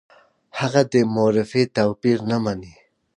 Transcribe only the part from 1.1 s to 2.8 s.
مورفي توپیر نه ویني.